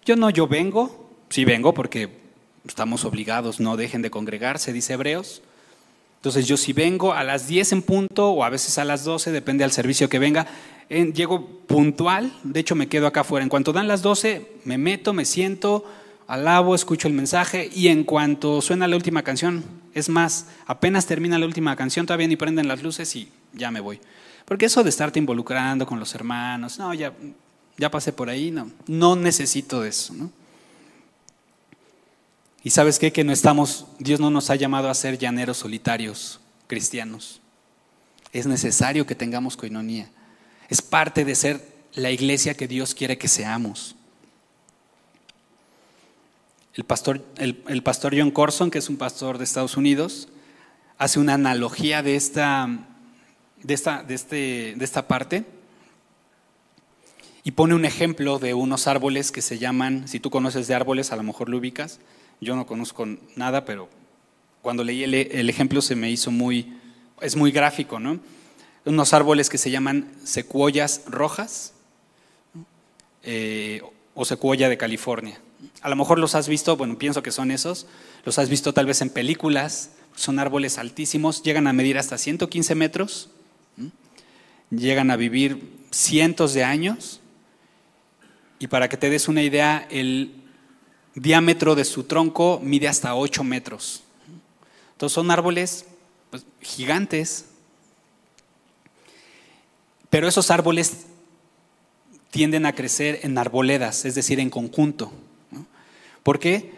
[0.03, 2.09] Yo no, yo vengo, sí vengo porque
[2.67, 5.41] estamos obligados, no dejen de congregarse, dice Hebreos.
[6.19, 9.31] Entonces yo si vengo a las 10 en punto o a veces a las 12,
[9.31, 10.47] depende del servicio que venga,
[10.89, 13.43] llego puntual, de hecho me quedo acá afuera.
[13.43, 15.85] En cuanto dan las 12, me meto, me siento,
[16.27, 21.39] alabo, escucho el mensaje y en cuanto suena la última canción, es más, apenas termina
[21.39, 24.01] la última canción, todavía ni prenden las luces y ya me voy.
[24.43, 27.13] Porque eso de estarte involucrando con los hermanos, no, ya,
[27.77, 30.13] ya pasé por ahí, no, no necesito de eso.
[30.13, 30.31] ¿no?
[32.63, 33.11] Y sabes qué?
[33.11, 37.41] Que no estamos, Dios no nos ha llamado a ser llaneros solitarios cristianos.
[38.31, 40.09] Es necesario que tengamos coinonía.
[40.67, 43.95] Es parte de ser la iglesia que Dios quiere que seamos.
[46.75, 50.29] El pastor, el, pastor John Corson, que es un pastor de Estados Unidos,
[50.97, 52.69] hace una analogía de esta,
[53.63, 55.45] de esta, de este, de esta parte
[57.43, 61.11] y pone un ejemplo de unos árboles que se llaman, si tú conoces de árboles,
[61.11, 61.99] a lo mejor lo ubicas,
[62.41, 63.89] yo no conozco nada, pero
[64.61, 66.73] cuando leí el, ejemplo se me hizo muy,
[67.21, 68.19] es muy gráfico, ¿no?
[68.85, 71.73] Unos árboles que se llaman secuoyas rojas
[73.23, 73.81] eh,
[74.15, 75.39] o secuoya de California.
[75.81, 77.87] A lo mejor los has visto, bueno, pienso que son esos,
[78.25, 82.75] los has visto tal vez en películas, son árboles altísimos, llegan a medir hasta 115
[82.75, 83.29] metros,
[84.69, 87.21] llegan a vivir cientos de años,
[88.59, 90.38] y para que te des una idea, el
[91.15, 94.03] diámetro de su tronco mide hasta 8 metros.
[94.93, 95.85] Entonces son árboles
[96.29, 97.45] pues, gigantes.
[100.09, 101.05] Pero esos árboles
[102.31, 105.11] tienden a crecer en arboledas, es decir, en conjunto.
[106.23, 106.71] ¿Por qué?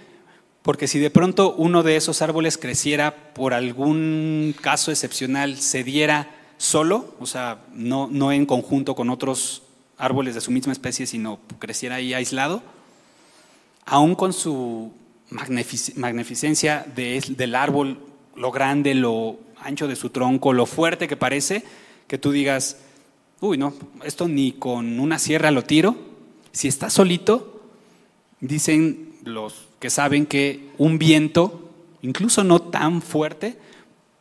[0.62, 6.36] Porque si de pronto uno de esos árboles creciera por algún caso excepcional, se diera
[6.58, 9.63] solo, o sea, no, no en conjunto con otros
[9.98, 12.62] árboles de su misma especie, sino creciera ahí aislado,
[13.86, 14.91] aún con su
[15.30, 18.00] magnificencia del árbol,
[18.36, 21.63] lo grande, lo ancho de su tronco, lo fuerte que parece,
[22.08, 22.78] que tú digas,
[23.39, 25.96] uy, no, esto ni con una sierra lo tiro.
[26.52, 27.62] Si está solito,
[28.39, 31.70] dicen los que saben que un viento,
[32.02, 33.58] incluso no tan fuerte,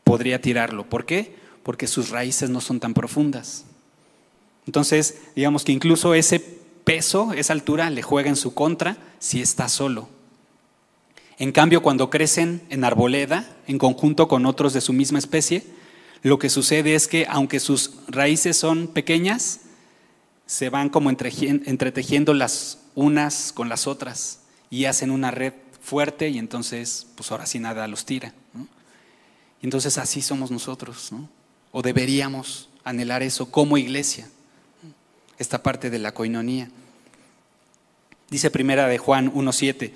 [0.04, 0.88] podría tirarlo.
[0.88, 1.34] ¿Por qué?
[1.62, 3.64] Porque sus raíces no son tan profundas.
[4.66, 9.68] Entonces, digamos que incluso ese peso, esa altura, le juega en su contra si está
[9.68, 10.08] solo.
[11.38, 15.64] En cambio, cuando crecen en arboleda, en conjunto con otros de su misma especie,
[16.22, 19.60] lo que sucede es que aunque sus raíces son pequeñas,
[20.44, 26.38] se van como entretejiendo las unas con las otras y hacen una red fuerte y
[26.38, 28.34] entonces, pues ahora sí nada los tira.
[29.62, 31.10] Y entonces así somos nosotros,
[31.72, 34.28] o deberíamos anhelar eso como iglesia
[35.40, 36.68] esta parte de la coinonía.
[38.28, 39.90] Dice primera de Juan 1.7,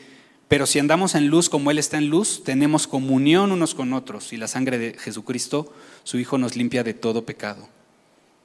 [0.48, 4.33] pero si andamos en luz como Él está en luz, tenemos comunión unos con otros
[4.33, 7.68] y la sangre de Jesucristo, su Hijo, nos limpia de todo pecado.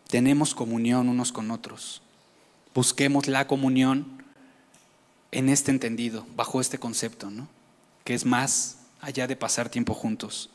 [0.10, 2.02] Tenemos comunión unos con otros.
[2.76, 4.22] Busquemos la comunión
[5.32, 7.48] en este entendido, bajo este concepto, ¿no?
[8.04, 10.50] que es más allá de pasar tiempo juntos.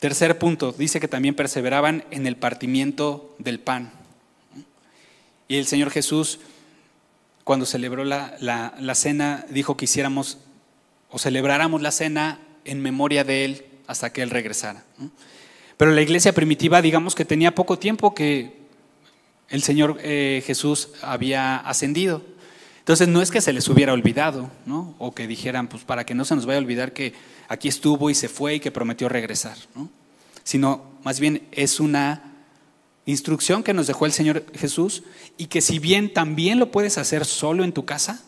[0.00, 4.05] Tercer punto, dice que también perseveraban en el partimiento del pan.
[5.48, 6.40] Y el Señor Jesús,
[7.44, 10.38] cuando celebró la, cena, dijo que hiciéramos
[11.10, 14.84] o celebráramos la cena en memoria de Él hasta que Él regresara.
[15.76, 18.56] Pero la iglesia primitiva, digamos que tenía poco tiempo que
[19.48, 22.22] el Señor eh, Jesús había ascendido.
[22.80, 24.94] Entonces no es que se les hubiera olvidado, ¿no?
[24.98, 27.14] O que dijeran, pues para que no se nos vaya a olvidar que
[27.48, 29.88] aquí estuvo y se fue y que prometió regresar, ¿no?
[30.44, 32.25] Sino más bien es una
[33.06, 35.04] instrucción que nos dejó el Señor Jesús
[35.38, 38.22] y que si bien también lo puedes hacer solo en tu casa,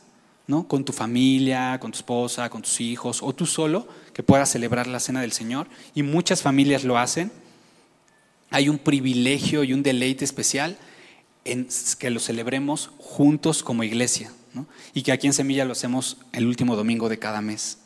[0.46, 0.66] ¿no?
[0.66, 4.86] Con tu familia, con tu esposa, con tus hijos o tú solo, que puedas celebrar
[4.86, 7.30] la cena del Señor y muchas familias lo hacen.
[8.50, 10.78] Hay un privilegio y un deleite especial
[11.44, 14.32] en que lo celebremos juntos como iglesia
[14.94, 17.78] y que aquí en Semilla lo hacemos el último domingo de cada mes.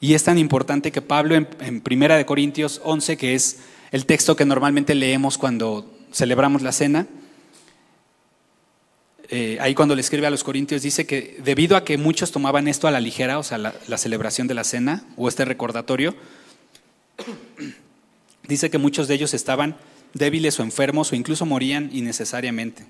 [0.00, 3.58] Y es tan importante que Pablo en, en Primera de Corintios 11, que es
[3.90, 7.06] el texto que normalmente leemos cuando celebramos la cena.
[9.30, 12.66] Eh, ahí cuando le escribe a los corintios dice que debido a que muchos tomaban
[12.66, 16.14] esto a la ligera, o sea, la, la celebración de la cena o este recordatorio,
[18.48, 19.76] dice que muchos de ellos estaban
[20.14, 22.86] débiles o enfermos o incluso morían innecesariamente.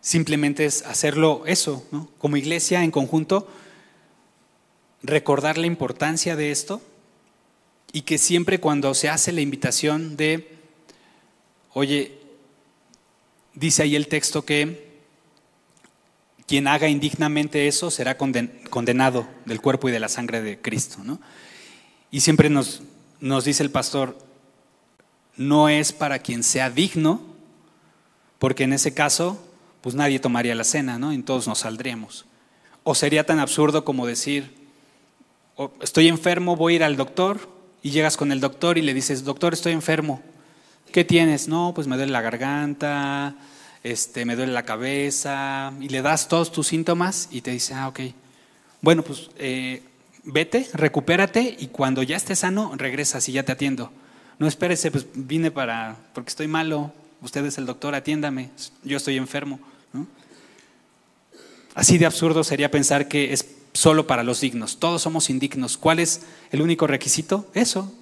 [0.00, 1.84] Simplemente es hacerlo eso,
[2.18, 3.46] como iglesia en conjunto,
[5.02, 6.80] recordar la importancia de esto
[7.92, 10.56] y que siempre cuando se hace la invitación de,
[11.72, 12.18] oye,
[13.54, 14.90] dice ahí el texto que
[16.46, 20.98] quien haga indignamente eso será condenado del cuerpo y de la sangre de Cristo.
[22.10, 22.82] Y siempre nos,
[23.20, 24.18] nos dice el pastor,
[25.36, 27.20] no es para quien sea digno,
[28.40, 29.40] porque en ese caso,
[29.80, 31.12] pues nadie tomaría la cena, ¿no?
[31.12, 32.26] Y todos nos saldríamos.
[32.82, 34.52] O sería tan absurdo como decir,
[35.56, 38.94] oh, estoy enfermo, voy a ir al doctor, y llegas con el doctor y le
[38.94, 40.22] dices, doctor, estoy enfermo.
[40.92, 41.48] ¿Qué tienes?
[41.48, 43.36] No, pues me duele la garganta,
[43.82, 47.88] este, me duele la cabeza, y le das todos tus síntomas y te dice, ah,
[47.88, 48.00] ok.
[48.82, 49.82] Bueno, pues eh,
[50.24, 53.92] vete, recupérate y cuando ya estés sano, regresas y ya te atiendo.
[54.38, 58.50] No espérese, pues vine para, porque estoy malo, usted es el doctor, atiéndame,
[58.82, 59.60] yo estoy enfermo.
[61.74, 65.76] Así de absurdo sería pensar que es solo para los dignos, todos somos indignos.
[65.76, 67.48] ¿Cuál es el único requisito?
[67.54, 67.92] Eso,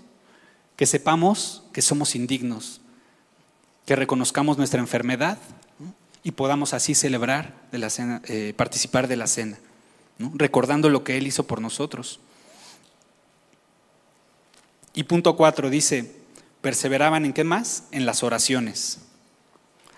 [0.77, 2.81] que sepamos que somos indignos,
[3.87, 5.39] que reconozcamos nuestra enfermedad
[6.23, 9.59] y podamos así celebrar de la cena, eh, participar de la cena,
[10.35, 12.21] recordando lo que Él hizo por nosotros.
[14.95, 16.17] Y punto cuatro dice,
[16.61, 17.85] perseveraban en qué más?
[17.93, 18.99] En las oraciones.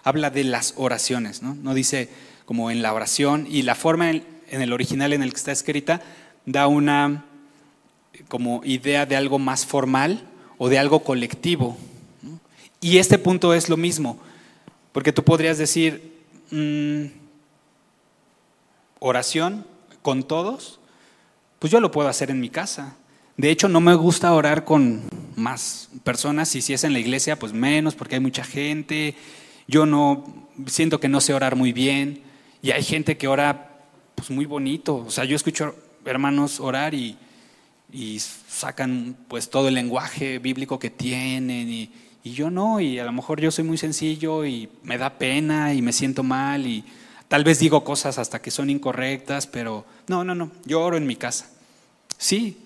[0.03, 1.55] Habla de las oraciones, ¿no?
[1.55, 2.11] No dice
[2.45, 6.03] como en la oración y la forma en, el original en el que está escrita
[6.47, 7.25] da una
[8.29, 10.27] como idea de algo más formal
[10.59, 11.77] o de algo colectivo.
[12.81, 14.19] Y este punto es lo mismo,
[14.93, 16.15] porque tú podrías decir,
[16.51, 17.07] mm,
[18.99, 19.67] oración
[20.03, 20.81] con todos,
[21.59, 22.97] pues yo lo puedo hacer en mi casa.
[23.37, 25.03] De hecho, no me gusta orar con
[25.37, 29.15] más personas y si es en la iglesia, pues menos, porque hay mucha gente.
[29.67, 32.23] Yo no siento que no sé orar muy bien
[32.63, 33.70] y hay gente que ora
[34.21, 34.97] pues muy bonito.
[34.97, 37.17] O sea, yo escucho hermanos orar y,
[37.91, 41.91] y sacan pues todo el lenguaje bíblico que tienen y,
[42.23, 45.73] y yo no, y a lo mejor yo soy muy sencillo y me da pena
[45.73, 46.85] y me siento mal y
[47.29, 51.07] tal vez digo cosas hasta que son incorrectas, pero no, no, no, yo oro en
[51.07, 51.49] mi casa.
[52.19, 52.59] Sí,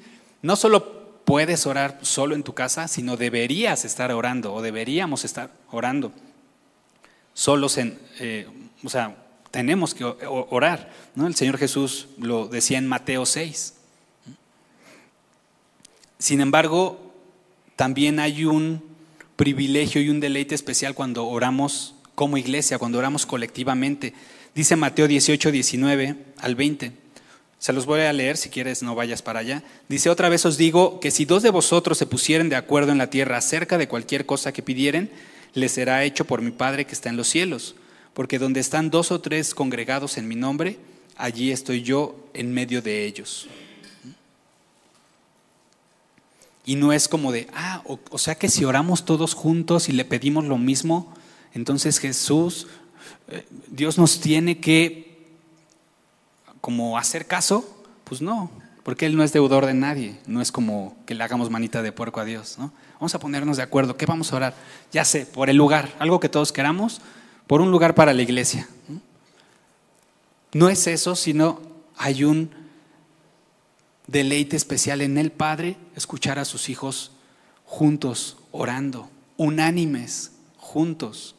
[0.42, 5.52] no solo puedes orar solo en tu casa, sino deberías estar orando o deberíamos estar
[5.70, 6.10] orando
[7.32, 8.48] solos en, eh,
[8.82, 9.23] o sea,
[9.54, 10.90] tenemos que orar.
[11.14, 11.28] ¿no?
[11.28, 13.74] El Señor Jesús lo decía en Mateo 6.
[16.18, 17.14] Sin embargo,
[17.76, 18.82] también hay un
[19.36, 24.12] privilegio y un deleite especial cuando oramos como iglesia, cuando oramos colectivamente.
[24.56, 26.90] Dice Mateo 18, 19 al 20.
[27.60, 29.62] Se los voy a leer, si quieres no vayas para allá.
[29.88, 32.98] Dice, otra vez os digo que si dos de vosotros se pusieren de acuerdo en
[32.98, 35.12] la tierra acerca de cualquier cosa que pidieren,
[35.52, 37.76] les será hecho por mi Padre que está en los cielos.
[38.14, 40.78] Porque donde están dos o tres congregados en mi nombre,
[41.16, 43.48] allí estoy yo en medio de ellos.
[46.66, 50.04] Y no es como de, ah, o, sea que si oramos todos juntos y le
[50.04, 51.12] pedimos lo mismo,
[51.52, 52.68] entonces Jesús,
[53.28, 55.26] eh, Dios nos tiene que
[56.60, 57.70] como hacer caso.
[58.04, 58.50] Pues no,
[58.82, 61.92] porque Él no es deudor de nadie, no es como que le hagamos manita de
[61.92, 62.56] puerco a Dios.
[62.58, 62.72] ¿no?
[62.94, 64.54] Vamos a ponernos de acuerdo, ¿qué vamos a orar?
[64.92, 67.00] Ya sé, por el lugar, algo que todos queramos,
[67.46, 68.68] por un lugar para la iglesia.
[70.52, 71.60] No es eso, sino
[71.96, 72.50] hay un
[74.06, 77.12] deleite especial en el Padre escuchar a sus hijos
[77.64, 81.34] juntos, orando, unánimes, juntos.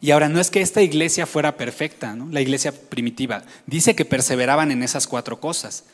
[0.00, 3.42] Y ahora no es que esta iglesia fuera perfecta, la iglesia primitiva.
[3.66, 5.84] Dice que perseveraban en esas cuatro cosas.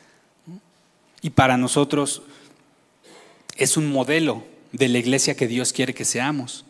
[1.21, 2.21] Y para nosotros
[3.57, 6.63] es un modelo de la iglesia que Dios quiere que seamos.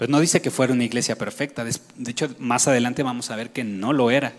[0.00, 1.62] Pero no dice que fuera una iglesia perfecta.
[1.62, 4.32] De hecho, más adelante vamos a ver que no lo era.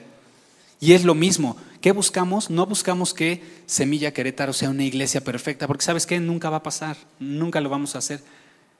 [0.79, 1.55] Y es lo mismo.
[1.81, 2.49] ¿Qué buscamos?
[2.49, 6.63] No buscamos que Semilla Querétaro sea una iglesia perfecta, porque sabes qué, nunca va a
[6.63, 8.23] pasar, nunca lo vamos a hacer,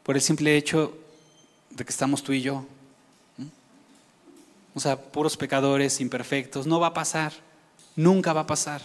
[0.01, 0.97] por el simple hecho
[1.69, 2.65] de que estamos tú y yo.
[4.73, 7.31] O sea, puros pecadores, imperfectos, no va a pasar,
[7.95, 8.81] nunca va a pasar.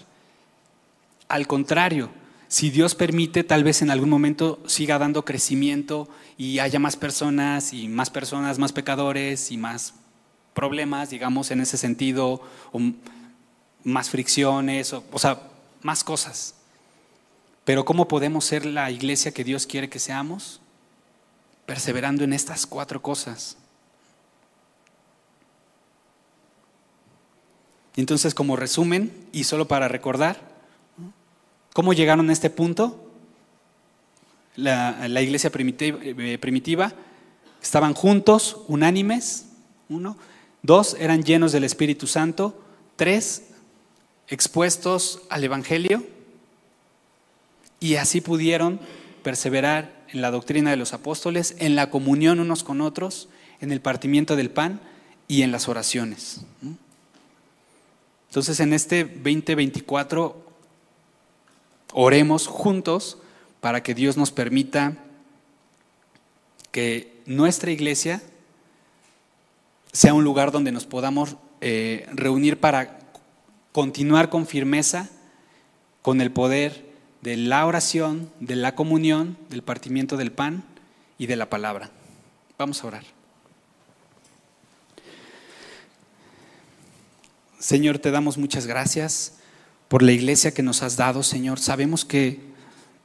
[1.28, 2.10] Al contrario,
[2.48, 7.72] si Dios permite, tal vez en algún momento siga dando crecimiento y haya más personas
[7.72, 9.94] y más personas, más pecadores y más
[10.54, 12.40] problemas, digamos, en ese sentido,
[12.72, 12.80] o
[13.84, 15.40] más fricciones, o, o sea,
[15.82, 16.54] más cosas.
[17.64, 20.60] Pero ¿cómo podemos ser la iglesia que Dios quiere que seamos?
[21.66, 23.56] Perseverando en estas cuatro cosas.
[27.96, 30.55] Entonces, como resumen, y solo para recordar,
[31.76, 33.02] ¿cómo llegaron a este punto?
[34.56, 36.94] la, iglesia primitiva, eh, primitiva,
[37.62, 39.48] estaban juntos, unánimes,
[39.90, 40.16] uno.
[40.62, 42.58] Dos, eran llenos del Espíritu Santo.
[42.96, 43.48] Tres,
[44.26, 46.02] expuestos al Evangelio.
[47.78, 48.80] Y así pudieron
[49.22, 53.28] perseverar en la doctrina de los apóstoles, en la comunión unos con otros,
[53.60, 54.80] en el partimiento del pan
[55.28, 56.40] y en las oraciones.
[58.30, 60.45] Entonces en este 2024
[61.98, 63.16] oremos juntos
[63.62, 64.98] para que Dios nos permita
[66.70, 68.20] que nuestra iglesia
[69.92, 72.98] sea un lugar donde nos podamos eh, reunir para
[73.72, 75.08] continuar con firmeza
[76.02, 76.84] con el poder
[77.22, 80.64] de la oración, de la comunión, del partimiento del pan
[81.16, 81.90] y de la palabra.
[82.58, 83.04] Vamos a orar.
[87.58, 89.35] Señor, te damos muchas gracias
[89.88, 91.58] por la iglesia que nos has dado, Señor.
[91.60, 92.40] Sabemos que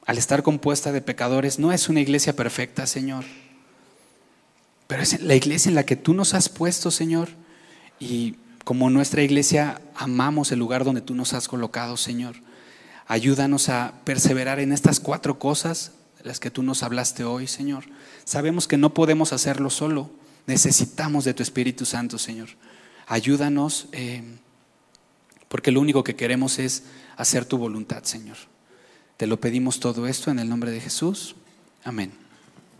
[0.05, 3.25] al estar compuesta de pecadores no es una iglesia perfecta, Señor,
[4.88, 7.29] pero es la iglesia en la que tú nos has puesto, Señor.
[7.99, 12.36] Y como nuestra iglesia amamos el lugar donde tú nos has colocado, Señor.
[13.07, 17.86] Ayúdanos a perseverar en estas cuatro cosas, las que tú nos hablaste hoy, Señor.
[18.25, 20.09] Sabemos que no podemos hacerlo solo.
[20.45, 22.49] Necesitamos de tu Espíritu Santo, Señor.
[23.07, 23.88] Ayúdanos.
[23.91, 24.23] Eh,
[25.52, 26.84] porque lo único que queremos es
[27.18, 28.38] hacer tu voluntad, Señor.
[29.18, 31.36] Te lo pedimos todo esto en el nombre de Jesús.
[31.84, 32.14] Amén.